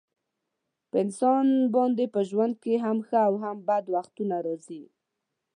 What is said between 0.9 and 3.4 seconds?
انسان باندې په ژوند کې هم ښه او